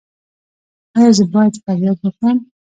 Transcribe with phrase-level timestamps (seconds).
[0.97, 2.37] ایا زه باید فریاد وکړم؟